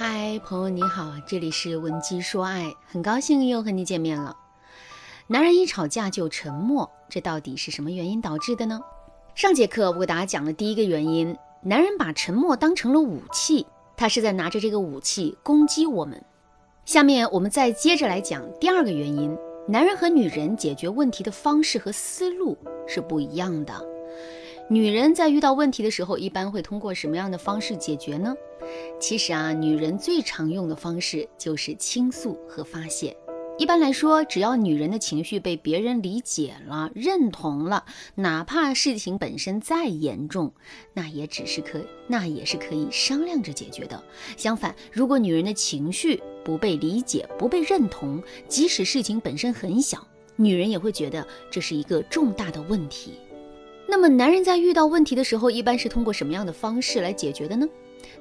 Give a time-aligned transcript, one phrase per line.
[0.00, 4.36] 嗨，朋友你好，这里是文姬说爱，很高兴又和你见面了。
[5.26, 8.80] 男人一吵架就沉默，这到底是什么原因导致的呢？
[9.34, 13.66] 上节课我给大家讲了第一个原因，男人把沉默当成了武器，
[13.96, 16.24] 他是在拿着这个武器攻击我们。
[16.84, 19.36] 下面我们再接着来讲第二个原因，
[19.66, 22.56] 男人和女人解决问题的方式和思路
[22.86, 23.74] 是不一样的。
[24.70, 28.34] 女人在遇到问题的时候，一般会通过什么样的方式解决呢？
[29.00, 33.16] 其实啊，女人最常用的方式就是倾诉和发泄。
[33.56, 40.52] 一般来说，只要女人的情绪被别人理解了、认同了，哪怕事情本身再严重，
[40.92, 44.04] 那也只是可，那也是可以商量着解决的。
[44.36, 50.06] 相反，如果女人的情绪不被理解、不被认同，即使事情本身很小，
[50.36, 53.14] 女人也会觉得这是一个重大的问题。
[53.90, 57.66] 那么，男人在遇到问题的时候，一般是通过什么样的方式来解决的呢？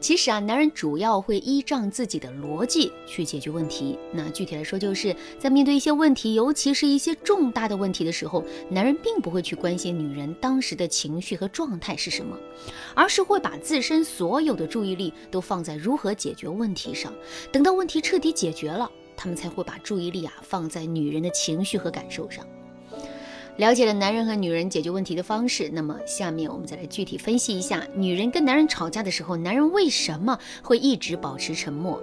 [0.00, 3.96] 其实啊，男人主要会依仗自己的逻辑去解决问题。
[4.12, 12.36] 那具体来说，就是在面对一些问题，尤其是一些重大的问题的时候，男人并不会去关心女人当时的情绪和状态是什么，
[12.94, 17.14] 而是会把自身所有的注意力都放在如何解决问题上。
[17.52, 22.44] 等到问题彻底解决了，他们才会把注意力啊放在女人的情绪和感受上。
[23.58, 32.02] 了解了男人和女人解决问题的方式，那么下面我们再来具体分析一下，女人跟男人吵架的时候，男人为什么会一直保持沉默？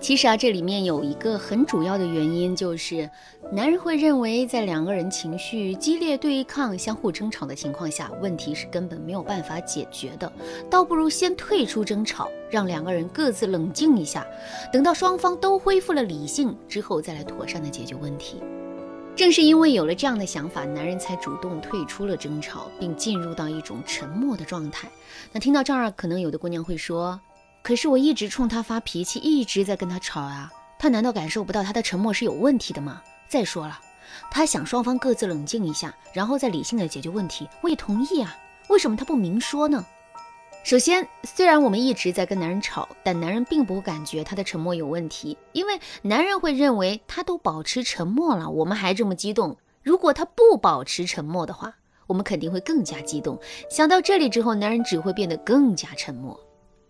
[0.00, 3.08] 其实啊，这里面有一个很主要的原因，就是
[3.50, 10.30] 男人会认为，在两个人情绪激烈对抗、相互争吵的情况下，问题是根本没有办法解决的，
[10.70, 14.26] 倒不如先退出争吵，让两个人各自冷静一下，
[14.72, 18.42] 等到双方都恢复了理性之后，再来妥善的解决问题。
[19.16, 24.88] 正是因为有了这样的想法，男人才主动退出了争吵，并进入到一种沉默的状态。
[25.30, 27.20] 那听到这儿，可能有的姑娘会说
[27.62, 33.00] ：“可是我一直冲他发脾气，一直在跟他吵啊，他难道感受不到他的沉默是有问题的吗？
[33.28, 33.78] 再说了，
[34.32, 38.36] 他想双方各自冷静一下，然后再理性的解决问题，我也同意啊，
[38.68, 39.86] 为什么他不明说呢？”
[40.64, 49.54] 首先，虽然我们一直在跟男人吵，但男人并不感觉他的沉默有问题，因为男人会认为他都保持沉默了，我们还这么激动。
[49.82, 51.74] 如果他不保持沉默的话，
[52.06, 53.38] 我们肯定会更加激动。
[53.68, 56.40] 想到这里之后，男人只会变得更加沉默。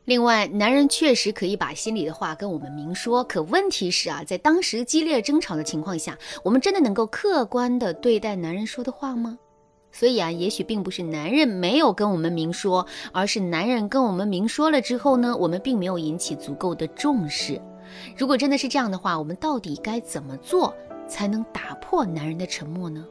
[0.04, 9.36] 另外，男人确实可以把心里的话跟我们明说，可问题是啊，在当时激烈争吵的情况下，我们真的能够客观的对待男人说的话吗？
[9.94, 17.60] 所以啊，也许并不是男人没有跟我们明说，而是男人跟我们明说了之后呢，我们并没有引起足够的重视。
[18.18, 20.74] 如果真的是这样的话，我们到底该怎么做
[21.06, 23.06] 才能打破男人的沉默呢？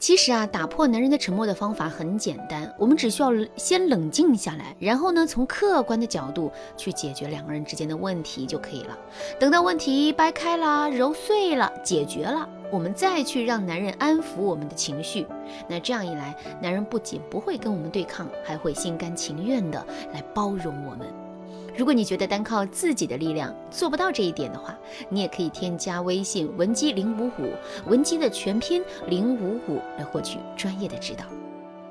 [0.00, 8.98] 其实啊，打破男人的沉默的方法很简单，我们只需要先冷静下来，然后呢，从客观的角度去解决两个人之间的问题就可以了。
[9.38, 15.26] 等到问题掰开了、揉碎了、解决了，我们再去让男人安抚我们的情绪。
[15.68, 21.06] 那这样一来，男人不仅不会跟我们对抗，还会心甘情愿的来包容我们。
[21.76, 24.76] 如果你觉得单靠自己的力量做不到这一点的话，
[25.08, 27.52] 你也可以添加微信文姬零五五，
[27.86, 31.24] 文姬的全拼零五五来获取专业的指导。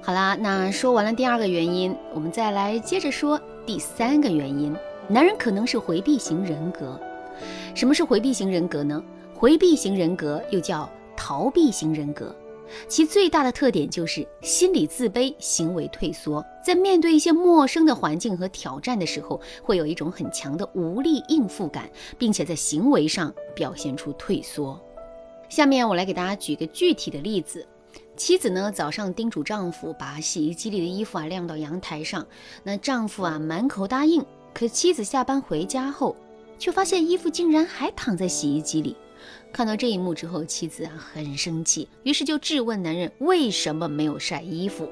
[0.01, 4.75] 好啦，那说完了第二个原因，我们再来接着说第三个原因。
[5.07, 6.99] 男人可能是回避型人格。
[7.73, 9.01] 什么是回避型人格呢？
[9.39, 12.35] 回避型人格又叫逃避型人格。
[12.89, 16.45] 其最大的特点就是心理自卑，行为退缩。
[16.61, 24.77] 在面对一些陌生的环境和挑战的时候，会有一种很强的无力应付感，并且在行为上表现出退缩。
[25.47, 27.65] 下面我来给大家举个具体的例子：
[28.17, 32.27] 妻子呢早上叮嘱丈夫把洗衣机里的衣服啊晾到阳台上，
[32.61, 34.21] 那丈夫啊满口答应，
[34.53, 36.13] 可妻子下班回家后，
[36.57, 38.97] 却发现衣服竟然还躺在洗衣机里。
[39.51, 44.89] 看到这一幕之后，妻子啊很生气，于是就质问男人为什么没有晒衣服。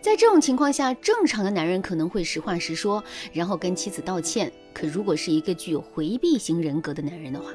[0.00, 3.02] 在这种情况下，正常的男人可能会实话实说，
[3.32, 4.52] 然后跟妻子道歉。
[4.74, 7.46] 可如果是一个具有回避型人格的男人的话，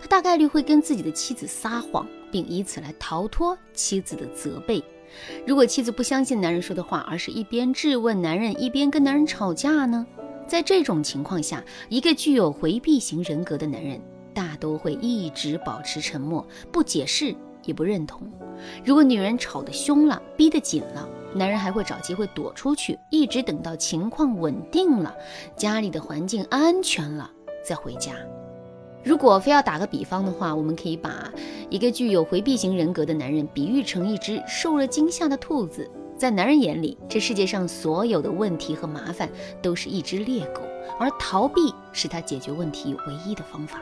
[0.00, 4.82] 他大概率会跟自己的妻子撒谎，并以此来逃脱妻子的责备。
[5.46, 10.06] 如果妻子不相信男人说的话，而是一边质问男人，一边跟男人吵架呢？
[10.46, 14.00] 在这种情况下，一个具有回避型人格的男人。
[14.38, 18.22] 大都会一直保持沉默，不解释也不认同。
[18.84, 25.12] 如果女人吵得凶了，逼得紧了，男人还会找机会躲出去，一直等到情况稳定了，
[25.56, 27.28] 家里的环境安全了
[27.66, 28.12] 再回家。
[29.02, 31.32] 如果非要打个比方的话，我们可以把
[31.68, 35.90] 一个具有回避型人格的男人比喻成一只受了惊吓的兔子。
[36.16, 39.28] 在男人眼里，这世界上所有的问题和麻烦
[39.60, 40.62] 都是一只猎狗，
[41.00, 43.80] 而逃避是他解决问题唯一的方法。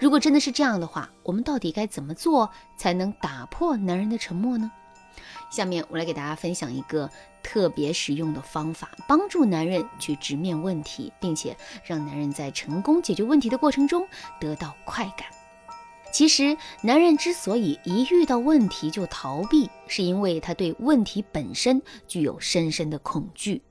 [0.00, 4.70] 如果真的是这样的话，我们到底该怎么做才能打破男人的沉默呢？
[5.50, 7.10] 下面我来给大家分享一个
[7.42, 14.06] 特别实用的方法，帮助男人去直面问题，并且让男人在成功解决问题的过程中
[14.38, 15.26] 得到快感。
[16.12, 23.62] 其实，男人之所以一遇到问题就逃避，是因为他对问题本身具有深深的恐惧。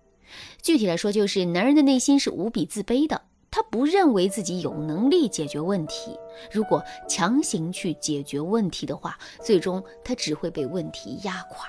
[0.62, 3.22] 具体来说，就是男人的内心是无比自卑的。
[3.58, 6.16] 他不认为自己有能力解决问题，
[6.52, 11.68] 如果强行去解决问题的话，最终他只会被问题压垮。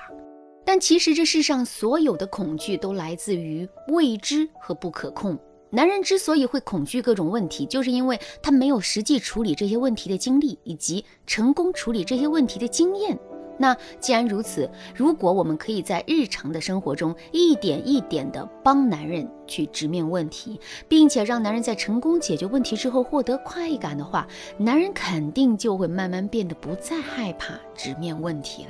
[0.63, 5.35] 但其实这世上所有的恐惧都来自于未知和不可控。
[5.71, 13.17] 男人之所以会恐惧各种问题，就是因为他没有实际处理这些问题的经历，以及成功处理这些问题的经验。
[13.61, 20.57] 那既然如此，如果我们可以在日常的生活中一点一点地帮男人去直面问题，
[20.87, 24.25] 并且让男人在成功解决问题之后获得快感的话，
[24.57, 28.69] 男人肯定就会慢慢变得不再害怕直面问题了。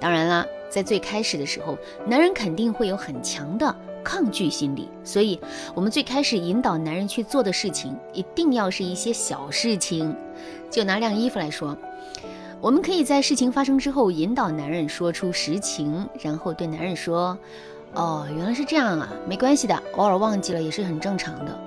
[0.00, 5.38] 当然了，在最开始的时候，男人肯定会有很强的抗拒心理，所以
[5.72, 10.14] 我们最开始引导男人去做的事情，一定要是一些小事情。
[10.68, 11.78] 就拿晾衣服来说。
[12.64, 17.36] 我们可以在事情发生之后引导男人说出实情，然后对男人说
[17.92, 21.60] ：“哦，原来是这样啊，没关系的，偶尔忘记了也是很正常的。”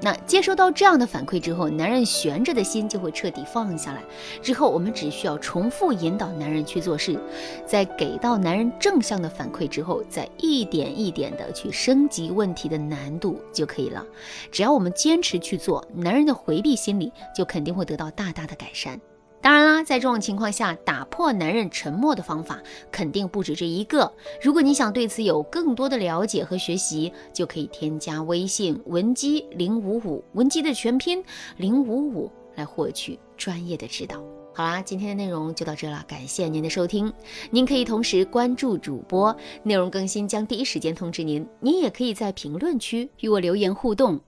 [0.00, 4.04] 那接收到这样的反馈之后，男人悬着的心就会彻底放下来。
[4.40, 7.18] 之后我们只需要重复引导男人去做事，
[7.66, 14.06] 在给到男人正向的反馈之后，再一点一点的去升级问题的难度就可以了。
[14.52, 19.00] 只要我们坚持去做，男人的回避心理就肯定会得到大大的改善。
[19.48, 22.62] 当然啦，在这种情况下，打破男人沉默的方法
[22.92, 24.12] 肯定不止这一个。
[24.42, 31.24] 如果你想对此有更多的了解和学习，就可以添加微信文姬零五五，文姬的全拼
[31.56, 34.22] 零五五，来获取专业的指导。
[34.54, 37.10] 好啦，今天的内容就到这了，感谢您的收听。
[37.50, 41.48] 您可以同时关注主播，内容更新将第一时间通知您。
[41.60, 44.20] 您也可以在评论区与我留言互动，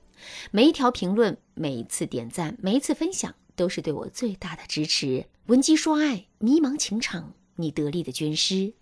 [0.51, 3.35] 每一条评论、每一次点赞、每一次分享。
[3.61, 5.27] 都是对我最大的支持。
[5.49, 8.73] 文姬说爱，迷茫情场，你得力的军师。